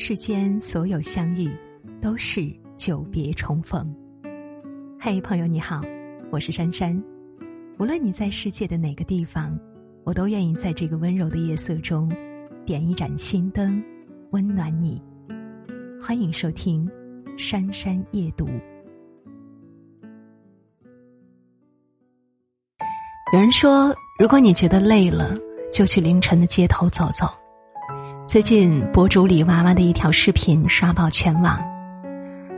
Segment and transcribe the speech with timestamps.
[0.00, 1.50] 世间所有相遇，
[2.00, 3.92] 都是久别重逢。
[4.96, 5.80] 嘿，朋友你好，
[6.30, 6.96] 我是珊珊。
[7.80, 9.58] 无论你在世界的哪个地方，
[10.04, 12.08] 我都愿意在这个温柔的夜色中，
[12.64, 13.82] 点一盏心灯，
[14.30, 15.02] 温暖你。
[16.00, 16.88] 欢迎收听
[17.36, 18.46] 《珊珊夜读》。
[23.32, 25.36] 有人说，如果你觉得累了，
[25.72, 27.26] 就去凌晨的街头走走。
[28.28, 31.58] 最近，博主李娃娃的一条视频刷爆全网。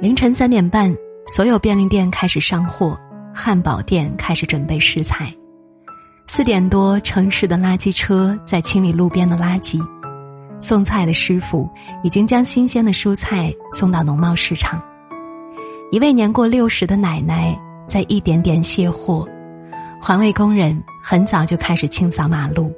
[0.00, 0.94] 凌晨三点半，
[1.26, 2.96] 所有便利店开始上货，
[3.34, 5.34] 汉堡店开始准备食材。
[6.28, 9.84] 四点多，城市的垃圾车在清理路边的垃圾，
[10.60, 11.68] 送菜的师傅
[12.04, 14.80] 已经将新鲜的蔬菜送到农贸市场。
[15.90, 19.26] 一位年过六十的奶奶在一点点卸货。
[20.00, 22.72] 环卫工人很早就开始清扫马路。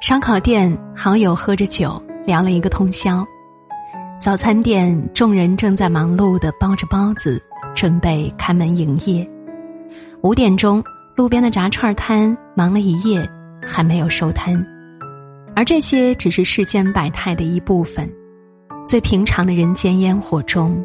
[0.00, 3.22] 烧烤店好友喝着酒聊了一个通宵。
[4.18, 7.38] 早餐店众人正在忙碌的包着包子，
[7.74, 9.28] 准备开门营业。
[10.22, 10.82] 五点钟，
[11.14, 13.28] 路边的炸串摊忙了一夜，
[13.62, 14.66] 还没有收摊。
[15.54, 18.10] 而这些只是世间百态的一部分。
[18.86, 20.82] 最平常的人间烟火中，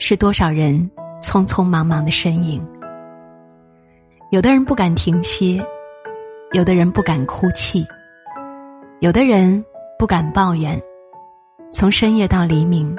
[0.00, 0.90] 是多少人
[1.22, 2.60] 匆匆忙忙的身影。
[4.32, 5.64] 有的人不敢停歇，
[6.54, 7.86] 有的人不敢哭泣，
[9.00, 9.64] 有的人
[9.96, 10.76] 不敢抱怨，
[11.70, 12.96] 从深夜到黎明，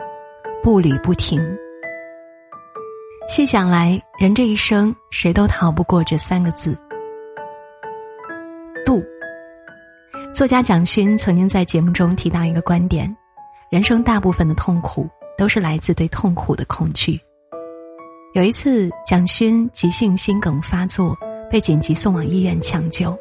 [0.64, 1.42] 步履不停。
[3.28, 6.74] 细想来，人这一生，谁都逃不过这三个字：
[8.86, 9.04] 度。
[10.34, 13.14] 作家蒋勋曾经在节目中提到一个观点：
[13.70, 15.06] 人生大部分的痛苦，
[15.38, 17.20] 都是来自对痛苦的恐惧。
[18.34, 21.14] 有一次，蒋勋急性心梗发作，
[21.52, 23.14] 被紧急送往医院抢救。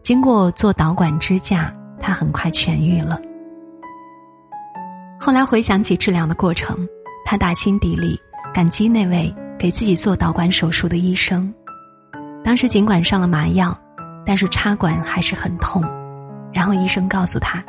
[0.00, 1.74] 经过做导管支架，
[2.04, 3.18] 他很快痊愈了。
[5.18, 6.86] 后来回想起治疗的过程，
[7.24, 8.20] 他打心底里
[8.52, 11.52] 感激那位给自己做导管手术的医生。
[12.44, 13.76] 当时尽管上了麻药，
[14.26, 15.82] 但是插管还是很痛。
[16.52, 17.64] 然后医生告诉他，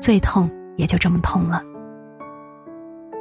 [0.00, 1.62] 最痛也就这么痛了。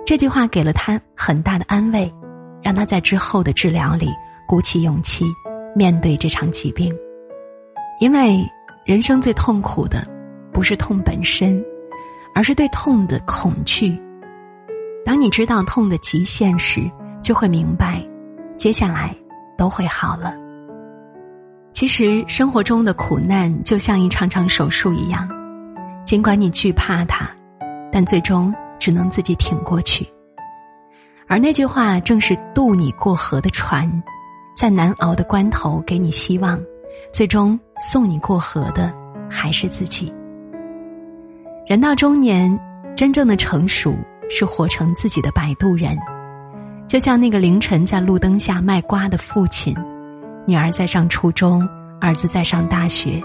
[0.05, 2.13] 这句话给了他很大的安慰。
[2.61, 4.09] 让他在之后的治疗里
[4.45, 5.23] 鼓起勇气
[5.73, 6.93] 面对这场疾病，
[8.01, 8.45] 因为
[8.83, 10.05] 人生最痛苦的
[10.59, 11.63] 不是痛本身，
[12.35, 13.97] 而是对痛的恐惧。
[15.05, 16.81] 当你知道痛的极限时，
[17.23, 18.05] 就会明白，
[18.57, 19.15] 接下来
[19.57, 20.35] 都会好了。
[21.71, 25.29] 其实生活中的苦难就像一场场手术一样，
[26.03, 27.31] 尽管你惧怕它，
[27.89, 30.05] 但最终只能自己挺过去。
[31.29, 33.89] 而那句话正是渡你过河的船，
[34.57, 36.59] 在难熬的关头给你希望，
[37.13, 38.93] 最终送你过河的
[39.31, 40.13] 还是自己。
[41.69, 42.59] 人到中年，
[42.97, 43.95] 真正的成熟
[44.27, 45.95] 是活成自己的摆渡人，
[46.87, 49.71] 就像那个凌晨在路灯下卖瓜的父亲，
[50.47, 51.61] 女儿在上初中，
[52.01, 53.21] 儿子在上大学，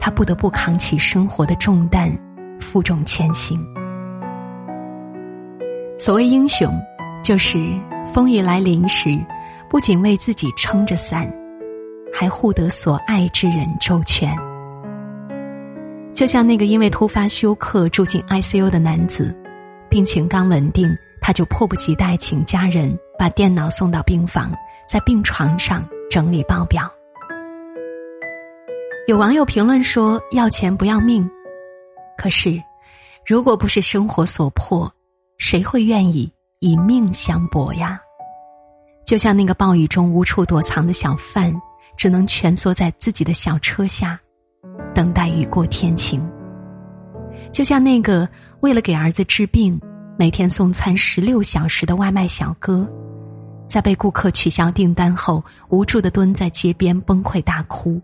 [0.00, 2.10] 他不得不扛起生活的重担，
[2.58, 3.62] 负重前行。
[5.98, 6.74] 所谓英雄。
[7.22, 7.58] 就是
[8.12, 9.18] 风雨来临时，
[9.70, 11.26] 不仅为自己撑着伞，
[12.12, 14.30] 还护得所爱之人周全。
[16.14, 19.34] 就像那个因为突发休克住进 ICU 的男子，
[19.90, 24.52] 病情刚稳定，他就迫不及待请家人把电脑送到病房，
[24.88, 26.88] 在病床上整理报表。
[29.08, 31.28] 有网友评论说：“要钱不要命。”
[32.16, 32.62] 可是，
[33.26, 34.90] 如果不是生活所迫，
[35.38, 36.32] 谁会愿意？
[36.60, 38.00] 以命相搏呀，
[39.04, 41.52] 就像那个暴雨中无处躲藏的小贩，
[41.94, 44.18] 只能蜷缩在自己的小车下，
[44.94, 46.20] 等待雨过天晴；
[47.52, 48.28] 就像那个
[48.60, 49.78] 为了给儿子治病，
[50.16, 52.88] 每天送餐十六小时的外卖小哥，
[53.68, 58.00] 在被顾客取消订单后，无助的蹲在街边崩溃大哭，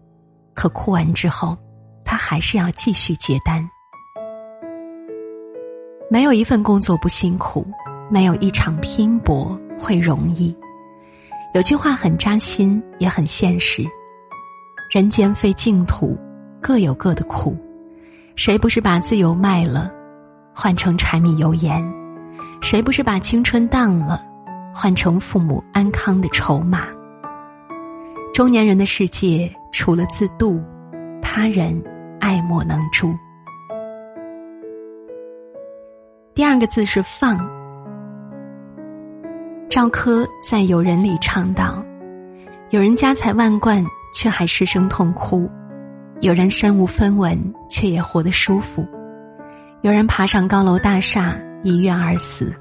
[0.54, 1.56] 可哭完之后，
[2.04, 3.66] 他还是要继续接单。
[6.10, 7.66] 没有一份工作不辛苦。
[8.12, 10.52] 没有一场拼搏会容易。
[11.54, 13.84] 有句话很扎心，也很现实：
[14.92, 16.18] 人间非净土，
[16.60, 17.56] 各有各的苦。
[18.36, 19.90] 谁不是把自由卖了，
[20.54, 21.82] 换成柴米油盐？
[22.62, 24.22] 谁不是把青春当了，
[24.74, 26.86] 换成父母安康的筹码？
[28.32, 30.60] 中年人的世界，除了自渡，
[31.20, 31.82] 他人
[32.20, 33.12] 爱莫能助。
[36.34, 37.38] 第二个字是放。
[39.68, 41.84] 赵柯在《友人》里唱道
[42.70, 43.84] ：“有人家财万贯，
[44.14, 45.48] 却还失声痛哭；
[46.20, 47.38] 有人身无分文，
[47.70, 48.84] 却也活得舒服；
[49.80, 52.54] 有人爬上高楼大厦一跃而死，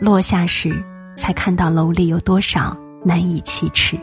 [0.00, 0.74] 落下时
[1.14, 3.96] 才看到楼里有多少难以启齿。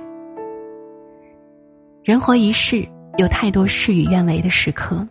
[2.01, 2.87] 人活一世，
[3.17, 5.05] 有太多事与愿违的时刻，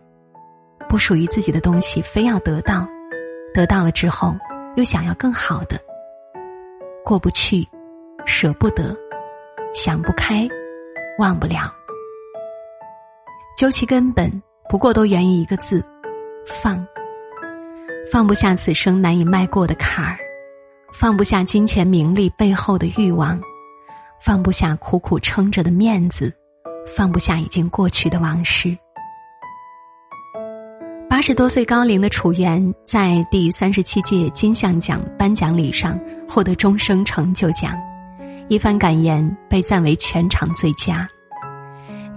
[0.89, 2.87] 不属于自己的东西非要得到，
[3.53, 4.35] 得到了之后
[4.75, 5.79] 又想要更好的，
[7.05, 7.63] 过不去，
[8.25, 8.97] 舍不得，
[9.71, 10.49] 想不开，
[11.19, 11.71] 忘不了。
[13.57, 14.31] 究其根本，
[14.69, 15.83] 不过都源于一个字：
[16.61, 16.85] 放。
[18.11, 20.15] 放不下此生难以迈过的坎儿，
[20.93, 23.41] 放不下金钱名利背后的欲望，
[24.23, 26.31] 放不下苦苦撑着的面子，
[26.95, 28.77] 放不下已经过去的往事。
[31.09, 35.99] 八十多岁高龄的楚原在第三十七届金像奖颁奖礼上
[36.29, 37.75] 获得终生成就奖，
[38.49, 41.09] 一番感言被赞为全场最佳。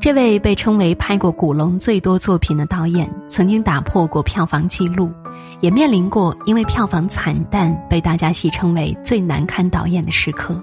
[0.01, 5.13] 这位被称为拍过古龙最多作品的导演，曾经打破过票房纪录。
[5.61, 10.59] 也面临过因为票房惨淡被大家戏称为最难堪导演的时刻，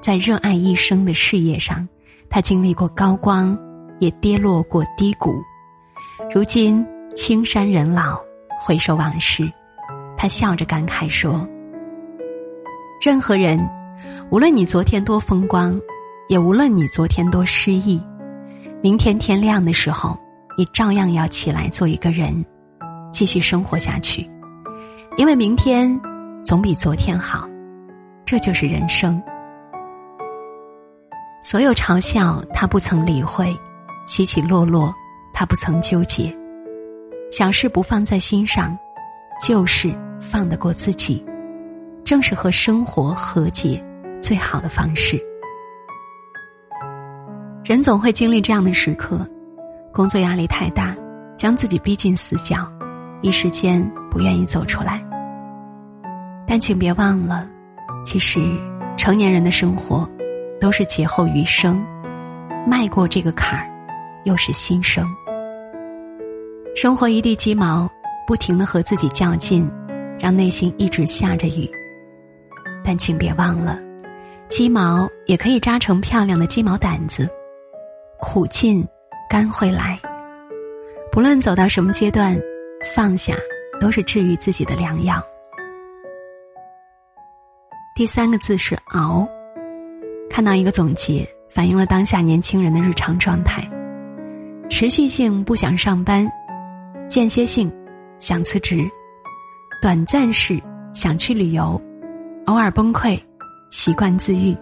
[0.00, 1.86] 在热爱一生的事业上，
[2.30, 3.56] 他经历过高光，
[3.98, 5.34] 也跌落过低谷。
[6.34, 6.82] 如今
[7.14, 8.18] 青山人老，
[8.64, 9.46] 回首往事，
[10.16, 11.46] 他笑着感慨说
[13.04, 13.60] ：“任何人，
[14.30, 15.78] 无论你昨天多风光，
[16.28, 18.02] 也无论你昨天多失意，
[18.82, 20.18] 明天天亮的时候，
[20.56, 22.44] 你照样要起来做一个人。”
[23.10, 24.28] 继续生活下去，
[25.16, 25.98] 因为明天
[26.44, 27.48] 总比昨天好，
[28.24, 29.20] 这就是人生。
[31.42, 33.52] 所有嘲笑他不曾理会，
[34.06, 34.94] 起起落落
[35.32, 36.32] 他不曾纠结，
[37.32, 38.78] 小事不放在心上，
[39.42, 41.24] 旧事放得过自己，
[42.04, 43.82] 正是和生活和解
[44.20, 45.18] 最好的方式。
[47.68, 49.28] 人总会经历这样的时刻，
[49.92, 50.96] 工作压力太大，
[51.36, 52.66] 将自己逼进死角。
[53.20, 55.04] 一时间不愿意走出来，
[56.46, 57.46] 但请别忘了，
[58.06, 58.40] 其实
[58.96, 60.08] 成年人的生活
[60.58, 61.78] 都是劫后余生，
[62.66, 63.68] 迈过这个坎儿，
[64.24, 65.06] 又是新生。
[66.74, 67.86] 生活一地鸡毛，
[68.26, 69.70] 不停的和自己较劲，
[70.18, 71.70] 让内心一直下着雨。
[72.82, 73.78] 但请别忘了，
[74.48, 77.28] 鸡毛也可以扎成漂亮的鸡毛掸子，
[78.18, 78.86] 苦尽
[79.30, 79.98] 甘会来。
[81.10, 82.38] 不论走到什么阶段。
[82.94, 83.34] 放下，
[83.80, 85.20] 都是治愈自己的良药。
[87.96, 89.26] 第三个字是熬。
[90.30, 93.68] 看到一个总结，反映了当下年轻人的日常状态：
[94.70, 96.30] 持续性不想上班，
[97.08, 97.68] 间歇性
[98.20, 98.88] 想辞职，
[99.82, 100.62] 短暂式
[100.94, 101.82] 想去旅游，
[102.46, 103.20] 偶尔崩溃，
[103.72, 104.56] 习惯自愈。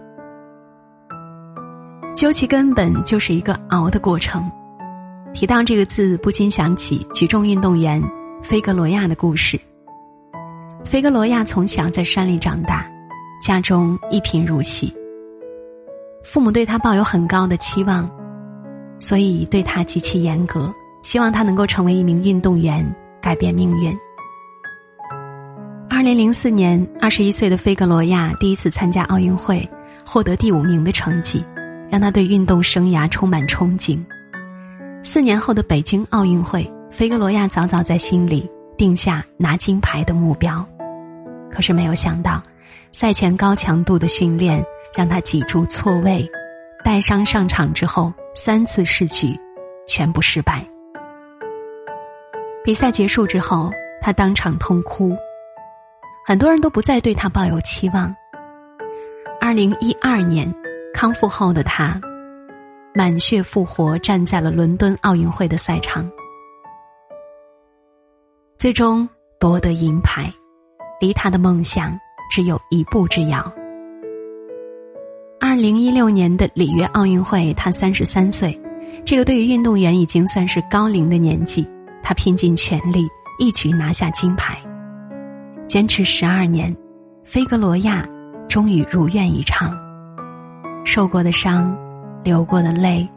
[2.17, 4.43] 究其根本，就是一个熬的过程。
[5.35, 8.03] 提到这个字，不禁想起举重运动员
[8.41, 9.59] 菲格罗亚的故事。
[10.83, 12.89] 菲格罗亚从小在山里长大，
[13.39, 14.91] 家中一贫如洗，
[16.23, 18.09] 父母对他抱有很高的期望，
[18.97, 20.73] 所以对他极其严格，
[21.03, 22.83] 希望他能够成为一名运动员，
[23.21, 23.95] 改变命运。
[25.87, 29.69] 二零零四年，二十一岁的菲格罗亚第一次参加奥运会，
[30.03, 31.45] 获得第五名的成绩，
[31.89, 34.03] 让他对运动生涯充满憧憬。
[35.03, 40.67] 四年后的北京奥运会，菲格罗亚早早在心里定下拿金牌的目标，
[41.51, 42.43] 可是没有想到，
[42.91, 44.63] 赛前高强度的训练
[44.95, 46.29] 让他脊柱错位，
[46.83, 49.39] 带伤上场之后三次试举，
[49.87, 50.65] 全部失败。
[52.63, 55.15] 比赛结束之后，他当场痛哭，
[56.25, 58.13] 很多人都不再对他抱有期望。
[59.39, 60.53] 二零一二年，
[60.93, 61.99] 康复后的他。
[62.93, 66.09] 满血复活，站在了伦敦奥运会的赛场，
[68.57, 69.07] 最终
[69.39, 70.33] 夺得银牌，
[70.99, 71.95] 离他的梦想
[72.31, 73.53] 只有一步之遥。
[75.39, 78.59] 二零一六年的里约奥运会，他三十三岁，
[79.05, 81.69] 这个对于运动员已经算是高龄的年纪，
[82.01, 84.57] 他拼尽全力，一举拿下金牌。
[85.67, 86.75] 坚持十二年，
[87.23, 88.09] 菲格罗亚
[88.49, 89.77] 终于如愿以偿，
[90.87, 91.77] 受过的伤。
[92.23, 93.07] 流过的泪，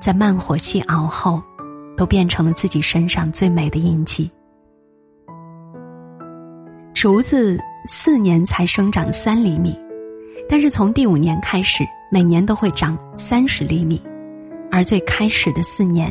[0.00, 1.40] 在慢火细熬后，
[1.96, 4.30] 都变成了自己身上最美的印记。
[6.94, 9.78] 竹子四年才生长三厘米，
[10.48, 14.02] 但是从第五年开始，每年都会长三十厘米。
[14.70, 16.10] 而最开始的四年，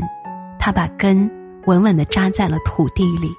[0.59, 1.29] 它把根
[1.65, 3.31] 稳稳的扎在了土地里。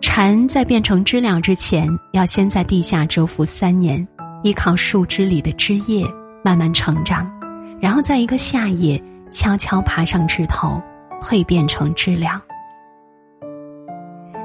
[0.00, 4.06] 蝉在变成知了之前，要先在地下蛰伏三年，
[4.42, 6.06] 依靠树枝里的枝叶。
[6.42, 7.30] 慢慢成长，
[7.78, 8.98] 然后在一个夏夜
[9.30, 10.80] 悄悄爬上枝头，
[11.20, 12.42] 蜕变成知了。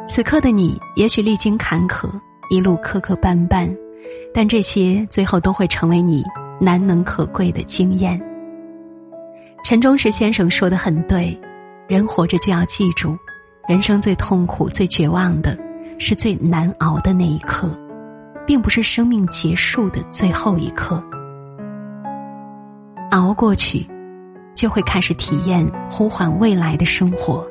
[0.06, 2.10] 此刻的你，也许历经坎坷，
[2.50, 3.74] 一路磕磕绊绊，
[4.34, 6.22] 但这些最后都会成为你
[6.60, 8.22] 难能可贵的经验。
[9.64, 11.40] 陈忠实先生说的很对，
[11.88, 13.18] 人活着就要记住，
[13.70, 15.58] 人生最痛苦、最绝望的，
[15.98, 17.70] 是最难熬的那一刻，
[18.46, 21.04] 并不是生命结束的最后一刻。
[23.12, 23.88] 熬过去，
[24.54, 27.46] 就会开始体验呼唤未来的生活。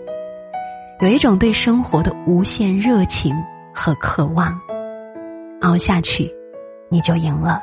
[1.01, 3.35] 有一种对生活的无限热情
[3.75, 4.59] 和渴望，
[5.61, 6.31] 熬下去，
[6.89, 7.61] 你就赢了。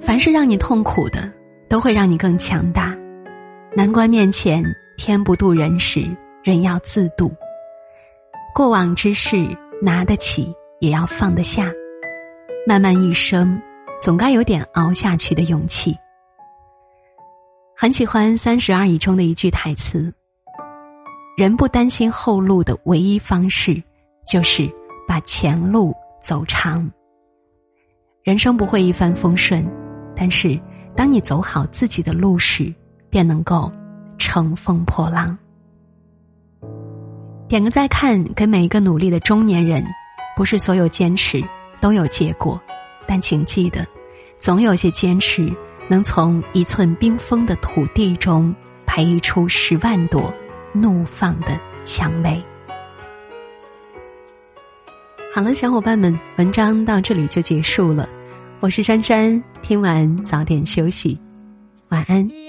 [0.00, 1.30] 凡是让你痛苦的，
[1.68, 2.94] 都会让你更强大。
[3.74, 4.62] 难关面前，
[4.96, 6.04] 天不渡人时，
[6.42, 7.32] 人要自渡。
[8.54, 9.48] 过往之事，
[9.80, 11.70] 拿得起，也要放得下。
[12.66, 13.60] 漫漫一生。
[14.02, 15.96] 总该有点熬下去的勇气。
[17.74, 20.12] 很喜欢《三十而已》中的一句台词
[21.38, 23.82] ：“人不担心后路的唯一方式，
[24.26, 24.70] 就是
[25.08, 26.86] 把前路走长。”
[28.22, 29.66] 人生不会一帆风顺，
[30.14, 30.60] 但是
[30.94, 32.70] 当你走好自己的路时，
[33.08, 33.72] 便能够
[34.18, 35.34] 乘风破浪。
[37.48, 39.82] 点个再看，给每一个努力的中年人，
[40.36, 41.42] 不是所有坚持
[41.80, 42.60] 都有结果。
[43.06, 43.86] 但请记得，
[44.38, 45.50] 总有些坚持
[45.88, 48.54] 能从一寸冰封的土地中
[48.86, 50.32] 培育出十万朵
[50.72, 52.42] 怒放的蔷薇。
[55.34, 58.08] 好了，小伙伴们，文章到这里就结束了。
[58.60, 61.18] 我是珊珊，听完早点休息，
[61.88, 62.43] 晚安。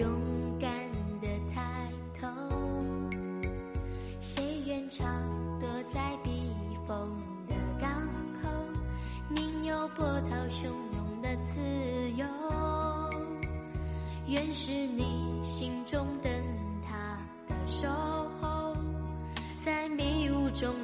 [0.00, 0.10] 勇
[0.58, 0.70] 敢
[1.20, 1.60] 的抬
[2.18, 2.26] 头。
[4.18, 5.06] 谁愿常
[5.60, 6.30] 躲在避
[6.86, 6.96] 风
[7.46, 8.08] 的港
[8.40, 8.48] 口？
[9.28, 11.60] 宁有波涛汹涌的自
[12.16, 12.24] 由？
[14.26, 16.32] 愿是你心中灯
[16.86, 17.86] 塔的守
[18.40, 18.74] 候。
[19.62, 20.74] 在迷雾中